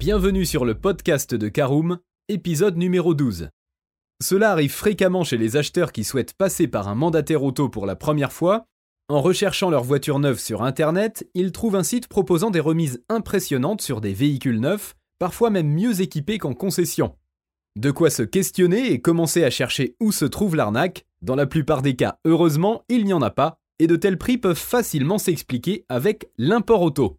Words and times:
Bienvenue 0.00 0.46
sur 0.46 0.64
le 0.64 0.74
podcast 0.74 1.34
de 1.34 1.48
Caroom, 1.48 1.98
épisode 2.30 2.78
numéro 2.78 3.12
12. 3.12 3.50
Cela 4.22 4.50
arrive 4.50 4.72
fréquemment 4.72 5.24
chez 5.24 5.36
les 5.36 5.58
acheteurs 5.58 5.92
qui 5.92 6.04
souhaitent 6.04 6.32
passer 6.32 6.68
par 6.68 6.88
un 6.88 6.94
mandataire 6.94 7.44
auto 7.44 7.68
pour 7.68 7.84
la 7.84 7.96
première 7.96 8.32
fois. 8.32 8.64
En 9.10 9.20
recherchant 9.20 9.68
leur 9.68 9.84
voiture 9.84 10.18
neuve 10.18 10.38
sur 10.38 10.62
Internet, 10.62 11.28
ils 11.34 11.52
trouvent 11.52 11.76
un 11.76 11.82
site 11.82 12.08
proposant 12.08 12.48
des 12.48 12.60
remises 12.60 13.04
impressionnantes 13.10 13.82
sur 13.82 14.00
des 14.00 14.14
véhicules 14.14 14.58
neufs, 14.58 14.96
parfois 15.18 15.50
même 15.50 15.68
mieux 15.68 16.00
équipés 16.00 16.38
qu'en 16.38 16.54
concession. 16.54 17.14
De 17.76 17.90
quoi 17.90 18.08
se 18.08 18.22
questionner 18.22 18.92
et 18.92 19.02
commencer 19.02 19.44
à 19.44 19.50
chercher 19.50 19.96
où 20.00 20.12
se 20.12 20.24
trouve 20.24 20.56
l'arnaque. 20.56 21.04
Dans 21.20 21.36
la 21.36 21.44
plupart 21.44 21.82
des 21.82 21.94
cas, 21.94 22.16
heureusement, 22.24 22.84
il 22.88 23.04
n'y 23.04 23.12
en 23.12 23.20
a 23.20 23.30
pas, 23.30 23.58
et 23.78 23.86
de 23.86 23.96
tels 23.96 24.16
prix 24.16 24.38
peuvent 24.38 24.56
facilement 24.56 25.18
s'expliquer 25.18 25.84
avec 25.90 26.30
l'import 26.38 26.80
auto. 26.80 27.18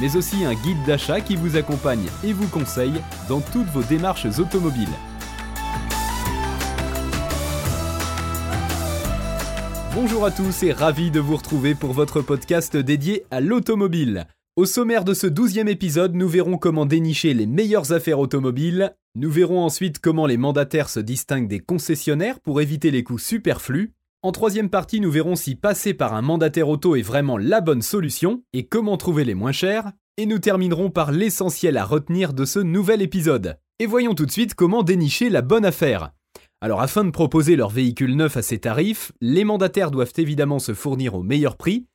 mais 0.00 0.16
aussi 0.16 0.44
un 0.44 0.54
guide 0.54 0.82
d'achat 0.86 1.20
qui 1.20 1.36
vous 1.36 1.56
accompagne 1.56 2.06
et 2.24 2.32
vous 2.32 2.48
conseille 2.48 3.00
dans 3.28 3.40
toutes 3.40 3.68
vos 3.68 3.82
démarches 3.82 4.26
automobiles. 4.38 4.88
Bonjour 9.94 10.24
à 10.24 10.30
tous 10.30 10.62
et 10.62 10.72
ravi 10.72 11.10
de 11.10 11.20
vous 11.20 11.36
retrouver 11.36 11.74
pour 11.74 11.92
votre 11.92 12.22
podcast 12.22 12.76
dédié 12.76 13.24
à 13.30 13.40
l'automobile. 13.40 14.26
Au 14.56 14.64
sommaire 14.64 15.04
de 15.04 15.14
ce 15.14 15.26
douzième 15.26 15.68
épisode, 15.68 16.14
nous 16.14 16.28
verrons 16.28 16.58
comment 16.58 16.86
dénicher 16.86 17.34
les 17.34 17.46
meilleures 17.46 17.92
affaires 17.92 18.18
automobiles, 18.18 18.94
nous 19.14 19.30
verrons 19.30 19.62
ensuite 19.62 19.98
comment 19.98 20.26
les 20.26 20.38
mandataires 20.38 20.88
se 20.88 21.00
distinguent 21.00 21.48
des 21.48 21.60
concessionnaires 21.60 22.40
pour 22.40 22.60
éviter 22.60 22.90
les 22.90 23.02
coûts 23.02 23.18
superflus, 23.18 23.92
en 24.24 24.30
troisième 24.30 24.70
partie, 24.70 25.00
nous 25.00 25.10
verrons 25.10 25.34
si 25.34 25.56
passer 25.56 25.94
par 25.94 26.14
un 26.14 26.22
mandataire 26.22 26.68
auto 26.68 26.94
est 26.94 27.02
vraiment 27.02 27.38
la 27.38 27.60
bonne 27.60 27.82
solution 27.82 28.44
et 28.52 28.66
comment 28.66 28.96
trouver 28.96 29.24
les 29.24 29.34
moins 29.34 29.50
chers. 29.50 29.90
Et 30.16 30.26
nous 30.26 30.38
terminerons 30.38 30.90
par 30.90 31.10
l'essentiel 31.10 31.76
à 31.76 31.84
retenir 31.84 32.32
de 32.32 32.44
ce 32.44 32.60
nouvel 32.60 33.02
épisode. 33.02 33.58
Et 33.80 33.86
voyons 33.86 34.14
tout 34.14 34.24
de 34.24 34.30
suite 34.30 34.54
comment 34.54 34.84
dénicher 34.84 35.28
la 35.28 35.42
bonne 35.42 35.64
affaire. 35.64 36.12
Alors 36.60 36.80
afin 36.80 37.04
de 37.04 37.10
proposer 37.10 37.56
leur 37.56 37.70
véhicule 37.70 38.14
neuf 38.14 38.36
à 38.36 38.42
ces 38.42 38.60
tarifs, 38.60 39.10
les 39.20 39.42
mandataires 39.42 39.90
doivent 39.90 40.12
évidemment 40.16 40.60
se 40.60 40.72
fournir 40.72 41.16
au 41.16 41.24
meilleur 41.24 41.56
prix. 41.56 41.88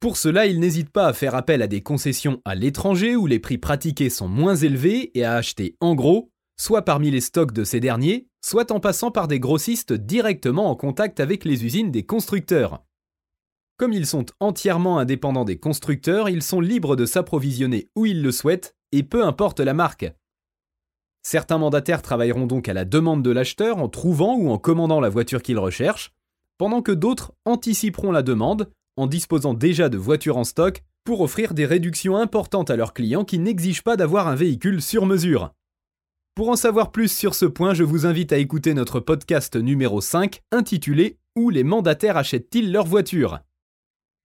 Pour 0.00 0.16
cela, 0.16 0.46
ils 0.46 0.58
n'hésitent 0.58 0.90
pas 0.90 1.06
à 1.06 1.12
faire 1.12 1.36
appel 1.36 1.62
à 1.62 1.68
des 1.68 1.80
concessions 1.80 2.42
à 2.44 2.56
l'étranger 2.56 3.14
où 3.14 3.28
les 3.28 3.38
prix 3.38 3.58
pratiqués 3.58 4.10
sont 4.10 4.26
moins 4.26 4.56
élevés 4.56 5.16
et 5.16 5.24
à 5.24 5.34
acheter 5.34 5.76
en 5.78 5.94
gros, 5.94 6.32
soit 6.56 6.82
parmi 6.82 7.12
les 7.12 7.20
stocks 7.20 7.52
de 7.52 7.62
ces 7.62 7.78
derniers, 7.78 8.26
soit 8.44 8.70
en 8.70 8.80
passant 8.80 9.10
par 9.10 9.28
des 9.28 9.40
grossistes 9.40 9.92
directement 9.92 10.70
en 10.70 10.76
contact 10.76 11.20
avec 11.20 11.44
les 11.44 11.64
usines 11.64 11.90
des 11.90 12.04
constructeurs. 12.04 12.82
Comme 13.78 13.92
ils 13.92 14.06
sont 14.06 14.26
entièrement 14.40 14.98
indépendants 14.98 15.44
des 15.44 15.58
constructeurs, 15.58 16.28
ils 16.28 16.42
sont 16.42 16.60
libres 16.60 16.96
de 16.96 17.06
s'approvisionner 17.06 17.88
où 17.96 18.06
ils 18.06 18.22
le 18.22 18.32
souhaitent, 18.32 18.76
et 18.92 19.02
peu 19.02 19.24
importe 19.24 19.60
la 19.60 19.74
marque. 19.74 20.12
Certains 21.22 21.58
mandataires 21.58 22.02
travailleront 22.02 22.46
donc 22.46 22.68
à 22.68 22.74
la 22.74 22.84
demande 22.84 23.22
de 23.22 23.30
l'acheteur 23.30 23.78
en 23.78 23.88
trouvant 23.88 24.36
ou 24.36 24.50
en 24.50 24.58
commandant 24.58 25.00
la 25.00 25.08
voiture 25.08 25.42
qu'ils 25.42 25.58
recherchent, 25.58 26.12
pendant 26.58 26.82
que 26.82 26.92
d'autres 26.92 27.32
anticiperont 27.44 28.12
la 28.12 28.22
demande 28.22 28.70
en 28.96 29.06
disposant 29.06 29.54
déjà 29.54 29.88
de 29.88 29.98
voitures 29.98 30.36
en 30.36 30.44
stock 30.44 30.82
pour 31.04 31.20
offrir 31.20 31.54
des 31.54 31.66
réductions 31.66 32.16
importantes 32.16 32.70
à 32.70 32.76
leurs 32.76 32.92
clients 32.92 33.24
qui 33.24 33.38
n'exigent 33.38 33.82
pas 33.82 33.96
d'avoir 33.96 34.28
un 34.28 34.34
véhicule 34.34 34.82
sur 34.82 35.06
mesure. 35.06 35.52
Pour 36.34 36.48
en 36.48 36.56
savoir 36.56 36.92
plus 36.92 37.12
sur 37.12 37.34
ce 37.34 37.44
point, 37.44 37.74
je 37.74 37.84
vous 37.84 38.06
invite 38.06 38.32
à 38.32 38.38
écouter 38.38 38.72
notre 38.72 39.00
podcast 39.00 39.54
numéro 39.54 40.00
5 40.00 40.40
intitulé 40.50 41.18
Où 41.36 41.50
les 41.50 41.62
mandataires 41.62 42.16
achètent-ils 42.16 42.72
leur 42.72 42.86
voiture? 42.86 43.40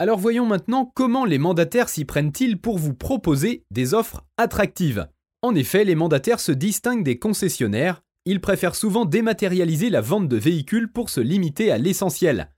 Alors 0.00 0.18
voyons 0.18 0.44
maintenant 0.44 0.90
comment 0.96 1.24
les 1.24 1.38
mandataires 1.38 1.88
s'y 1.88 2.04
prennent-ils 2.04 2.60
pour 2.60 2.76
vous 2.76 2.92
proposer 2.92 3.62
des 3.70 3.94
offres 3.94 4.24
attractives. 4.36 5.06
En 5.42 5.54
effet, 5.54 5.84
les 5.84 5.94
mandataires 5.94 6.40
se 6.40 6.50
distinguent 6.50 7.04
des 7.04 7.20
concessionnaires, 7.20 8.02
ils 8.24 8.40
préfèrent 8.40 8.74
souvent 8.74 9.04
dématérialiser 9.04 9.88
la 9.88 10.00
vente 10.00 10.26
de 10.26 10.36
véhicules 10.36 10.90
pour 10.90 11.08
se 11.08 11.20
limiter 11.20 11.70
à 11.70 11.78
l'essentiel. 11.78 12.50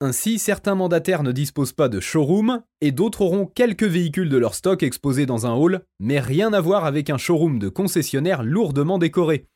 Ainsi, 0.00 0.38
certains 0.38 0.74
mandataires 0.74 1.22
ne 1.22 1.32
disposent 1.32 1.72
pas 1.72 1.88
de 1.88 2.00
showroom 2.00 2.62
et 2.82 2.92
d'autres 2.92 3.22
auront 3.22 3.46
quelques 3.46 3.82
véhicules 3.84 4.28
de 4.28 4.36
leur 4.36 4.54
stock 4.54 4.82
exposés 4.82 5.24
dans 5.24 5.46
un 5.46 5.54
hall, 5.54 5.84
mais 6.00 6.20
rien 6.20 6.52
à 6.52 6.60
voir 6.60 6.84
avec 6.84 7.08
un 7.08 7.16
showroom 7.16 7.58
de 7.58 7.70
concessionnaire 7.70 8.42
lourdement 8.42 8.98
décoré. 8.98 9.46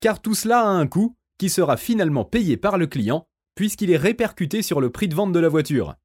Car 0.00 0.22
tout 0.22 0.34
cela 0.34 0.60
a 0.60 0.68
un 0.68 0.86
coût 0.86 1.14
qui 1.36 1.50
sera 1.50 1.76
finalement 1.76 2.24
payé 2.24 2.56
par 2.56 2.78
le 2.78 2.86
client 2.86 3.26
puisqu'il 3.54 3.90
est 3.90 3.98
répercuté 3.98 4.62
sur 4.62 4.80
le 4.80 4.90
prix 4.90 5.08
de 5.08 5.14
vente 5.14 5.32
de 5.32 5.38
la 5.38 5.48
voiture. 5.48 5.96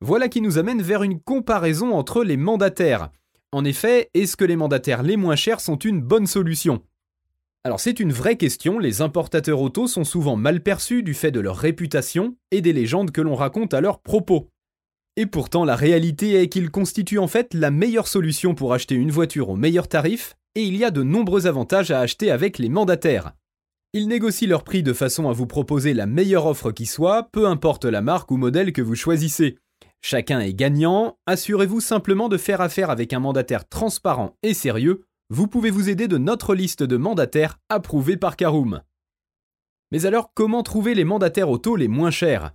Voilà 0.00 0.28
qui 0.28 0.40
nous 0.40 0.58
amène 0.58 0.82
vers 0.82 1.02
une 1.02 1.20
comparaison 1.20 1.94
entre 1.94 2.24
les 2.24 2.36
mandataires. 2.36 3.10
En 3.52 3.64
effet, 3.64 4.10
est-ce 4.14 4.36
que 4.36 4.44
les 4.44 4.56
mandataires 4.56 5.02
les 5.02 5.16
moins 5.16 5.36
chers 5.36 5.60
sont 5.60 5.76
une 5.76 6.00
bonne 6.00 6.26
solution? 6.26 6.82
Alors 7.64 7.78
c'est 7.78 8.00
une 8.00 8.12
vraie 8.12 8.36
question, 8.36 8.80
les 8.80 9.02
importateurs 9.02 9.60
auto 9.60 9.86
sont 9.86 10.02
souvent 10.02 10.34
mal 10.34 10.62
perçus 10.62 11.04
du 11.04 11.14
fait 11.14 11.30
de 11.30 11.38
leur 11.38 11.56
réputation 11.56 12.36
et 12.50 12.60
des 12.60 12.72
légendes 12.72 13.12
que 13.12 13.20
l'on 13.20 13.36
raconte 13.36 13.72
à 13.72 13.80
leur 13.80 14.00
propos. 14.00 14.50
Et 15.16 15.26
pourtant 15.26 15.64
la 15.64 15.76
réalité 15.76 16.42
est 16.42 16.48
qu'ils 16.48 16.72
constituent 16.72 17.18
en 17.18 17.28
fait 17.28 17.54
la 17.54 17.70
meilleure 17.70 18.08
solution 18.08 18.56
pour 18.56 18.74
acheter 18.74 18.96
une 18.96 19.12
voiture 19.12 19.48
au 19.48 19.56
meilleur 19.56 19.86
tarif, 19.86 20.34
et 20.56 20.62
il 20.64 20.76
y 20.76 20.84
a 20.84 20.90
de 20.90 21.04
nombreux 21.04 21.46
avantages 21.46 21.92
à 21.92 22.00
acheter 22.00 22.32
avec 22.32 22.58
les 22.58 22.68
mandataires. 22.68 23.32
Ils 23.92 24.08
négocient 24.08 24.48
leur 24.48 24.64
prix 24.64 24.82
de 24.82 24.92
façon 24.92 25.28
à 25.28 25.32
vous 25.32 25.46
proposer 25.46 25.94
la 25.94 26.06
meilleure 26.06 26.46
offre 26.46 26.72
qui 26.72 26.86
soit, 26.86 27.28
peu 27.30 27.46
importe 27.46 27.84
la 27.84 28.00
marque 28.00 28.30
ou 28.32 28.38
modèle 28.38 28.72
que 28.72 28.82
vous 28.82 28.96
choisissez. 28.96 29.58
Chacun 30.00 30.40
est 30.40 30.54
gagnant, 30.54 31.18
assurez-vous 31.26 31.80
simplement 31.80 32.28
de 32.28 32.38
faire 32.38 32.60
affaire 32.60 32.90
avec 32.90 33.12
un 33.12 33.20
mandataire 33.20 33.68
transparent 33.68 34.36
et 34.42 34.54
sérieux 34.54 35.04
vous 35.34 35.46
pouvez 35.46 35.70
vous 35.70 35.88
aider 35.88 36.08
de 36.08 36.18
notre 36.18 36.54
liste 36.54 36.82
de 36.82 36.98
mandataires 36.98 37.58
approuvés 37.70 38.18
par 38.18 38.36
Caroom. 38.36 38.82
Mais 39.90 40.04
alors, 40.04 40.34
comment 40.34 40.62
trouver 40.62 40.94
les 40.94 41.04
mandataires 41.04 41.48
auto 41.48 41.74
les 41.74 41.88
moins 41.88 42.10
chers? 42.10 42.52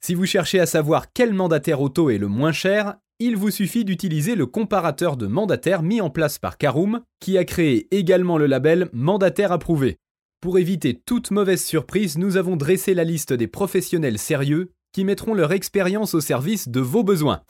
Si 0.00 0.14
vous 0.14 0.24
cherchez 0.24 0.58
à 0.58 0.64
savoir 0.64 1.12
quel 1.12 1.34
mandataire 1.34 1.82
auto 1.82 2.08
est 2.08 2.16
le 2.16 2.26
moins 2.26 2.52
cher, 2.52 2.94
il 3.18 3.36
vous 3.36 3.50
suffit 3.50 3.84
d'utiliser 3.84 4.34
le 4.34 4.46
comparateur 4.46 5.18
de 5.18 5.26
mandataires 5.26 5.82
mis 5.82 6.00
en 6.00 6.08
place 6.08 6.38
par 6.38 6.56
Caroom, 6.56 7.02
qui 7.20 7.36
a 7.36 7.44
créé 7.44 7.86
également 7.94 8.38
le 8.38 8.46
label 8.46 8.88
Mandataire 8.94 9.52
approuvé. 9.52 9.98
Pour 10.40 10.58
éviter 10.58 10.98
toute 11.04 11.32
mauvaise 11.32 11.62
surprise, 11.62 12.16
nous 12.16 12.38
avons 12.38 12.56
dressé 12.56 12.94
la 12.94 13.04
liste 13.04 13.34
des 13.34 13.46
professionnels 13.46 14.18
sérieux 14.18 14.72
qui 14.94 15.04
mettront 15.04 15.34
leur 15.34 15.52
expérience 15.52 16.14
au 16.14 16.22
service 16.22 16.66
de 16.66 16.80
vos 16.80 17.04
besoins. 17.04 17.42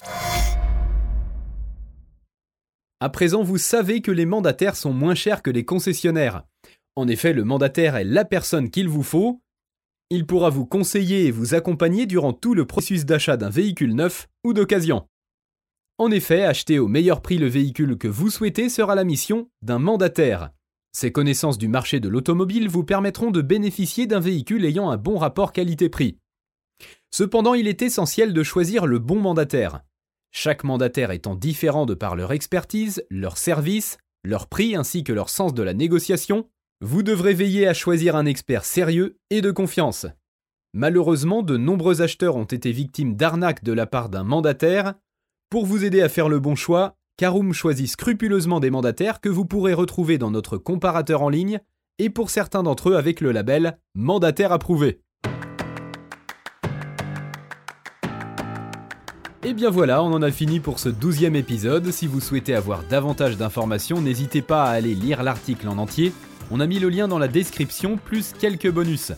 À 3.04 3.10
présent, 3.10 3.42
vous 3.42 3.59
savez 3.59 4.00
que 4.00 4.10
les 4.10 4.25
mandataires 4.25 4.76
sont 4.76 4.94
moins 4.94 5.15
chers 5.15 5.42
que 5.42 5.50
les 5.50 5.66
concessionnaires. 5.66 6.44
En 6.97 7.06
effet, 7.06 7.34
le 7.34 7.44
mandataire 7.44 7.97
est 7.97 8.04
la 8.04 8.25
personne 8.25 8.70
qu'il 8.70 8.88
vous 8.88 9.03
faut. 9.03 9.42
Il 10.09 10.25
pourra 10.25 10.48
vous 10.48 10.65
conseiller 10.65 11.26
et 11.26 11.31
vous 11.31 11.54
accompagner 11.54 12.06
durant 12.06 12.32
tout 12.32 12.54
le 12.54 12.64
processus 12.64 13.04
d'achat 13.04 13.37
d'un 13.37 13.50
véhicule 13.50 13.94
neuf 13.94 14.26
ou 14.43 14.54
d'occasion. 14.54 15.06
En 15.98 16.10
effet, 16.10 16.44
acheter 16.44 16.78
au 16.78 16.88
meilleur 16.88 17.20
prix 17.20 17.37
le 17.37 17.47
véhicule 17.47 17.99
que 17.99 18.08
vous 18.08 18.31
souhaitez 18.31 18.70
sera 18.70 18.94
la 18.94 19.05
mission 19.05 19.50
d'un 19.61 19.79
mandataire. 19.79 20.49
Ces 20.93 21.12
connaissances 21.12 21.58
du 21.58 21.69
marché 21.69 22.00
de 22.00 22.08
l'automobile 22.08 22.70
vous 22.70 22.84
permettront 22.84 23.31
de 23.31 23.43
bénéficier 23.43 24.06
d'un 24.06 24.20
véhicule 24.20 24.64
ayant 24.64 24.88
un 24.88 24.96
bon 24.96 25.19
rapport 25.19 25.52
qualité-prix. 25.52 26.17
Cependant, 27.11 27.52
il 27.52 27.69
est 27.69 27.82
essentiel 27.82 28.32
de 28.32 28.43
choisir 28.43 28.87
le 28.87 28.99
bon 28.99 29.20
mandataire 29.20 29.82
chaque 30.36 30.64
mandataire 30.64 31.12
étant 31.12 31.36
différent 31.36 31.86
de 31.86 31.94
par 31.94 32.16
leur 32.16 32.32
expertise, 32.32 33.04
leur 33.08 33.38
service, 33.38 33.98
leur 34.25 34.48
prix 34.48 34.75
ainsi 34.75 35.04
que 35.04 35.12
leur 35.12 35.28
sens 35.28 35.54
de 35.54 35.62
la 35.62 35.75
négociation, 35.75 36.48
vous 36.81 37.04
devrez 37.04 37.34
veiller 37.34 37.69
à 37.69 37.72
choisir 37.72 38.16
un 38.16 38.26
expert 38.26 38.64
sérieux 38.64 39.16
et 39.31 39.40
de 39.40 39.52
confiance. 39.52 40.06
Malheureusement, 40.75 41.44
de 41.44 41.56
nombreux 41.56 42.02
acheteurs 42.02 42.34
ont 42.34 42.44
été 42.44 42.72
victimes 42.72 43.14
d'arnaques 43.14 43.62
de 43.62 43.72
la 43.72 43.86
part 43.86 44.08
d'un 44.08 44.25
mandataire. 44.25 44.94
Pour 45.50 45.66
vous 45.66 45.84
aider 45.84 46.02
à 46.02 46.08
faire 46.08 46.28
le 46.28 46.40
bon 46.40 46.56
choix, 46.56 46.96
Caroom 47.16 47.52
choisit 47.52 47.88
scrupuleusement 47.88 48.58
des 48.58 48.70
mandataires 48.70 49.20
que 49.20 49.28
vous 49.28 49.44
pourrez 49.44 49.72
retrouver 49.72 50.19
dans 50.19 50.32
notre 50.32 50.58
comparateur 50.58 51.22
en 51.22 51.28
ligne 51.28 51.60
et 52.00 52.10
pour 52.10 52.31
certains 52.31 52.64
d'entre 52.64 52.90
eux 52.90 52.96
avec 52.96 53.20
le 53.20 53.31
label 53.31 53.78
Mandataire 53.94 54.50
approuvé. 54.50 55.04
Et 59.46 59.52
bien 59.52 59.69
voilà, 59.69 60.02
on 60.02 60.11
en 60.14 60.23
a 60.23 60.31
fini 60.31 60.58
pour 60.58 60.79
ce 60.79 60.88
douzième 60.88 61.37
épisode. 61.37 61.91
Si 61.91 62.06
vous 62.06 62.20
souhaitez 62.20 62.55
avoir 62.55 62.82
davantage 62.85 63.37
d'informations, 63.37 64.00
n'hésitez 64.00 64.41
pas 64.41 64.64
à 64.64 64.70
aller 64.70 64.94
lire 64.94 65.23
l'article 65.23 65.69
en 65.69 65.76
entier. 65.76 66.14
On 66.50 66.61
a 66.61 66.67
mis 66.67 66.79
le 66.79 66.88
lien 66.88 67.08
dans 67.08 67.19
la 67.19 67.29
description, 67.29 67.99
plus 67.99 68.32
quelques 68.32 68.70
bonus. 68.70 69.12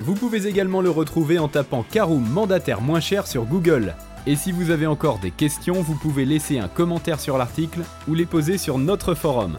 Vous 0.00 0.14
pouvez 0.14 0.46
également 0.46 0.80
le 0.80 0.88
retrouver 0.88 1.38
en 1.38 1.48
tapant 1.48 1.82
Caroom 1.82 2.26
mandataire 2.26 2.80
moins 2.80 3.00
cher 3.00 3.26
sur 3.26 3.44
Google. 3.44 3.94
Et 4.26 4.36
si 4.36 4.52
vous 4.52 4.70
avez 4.70 4.86
encore 4.86 5.18
des 5.18 5.30
questions, 5.30 5.82
vous 5.82 5.96
pouvez 5.96 6.24
laisser 6.24 6.58
un 6.58 6.68
commentaire 6.68 7.20
sur 7.20 7.36
l'article 7.36 7.80
ou 8.08 8.14
les 8.14 8.26
poser 8.26 8.56
sur 8.56 8.78
notre 8.78 9.14
forum. 9.14 9.58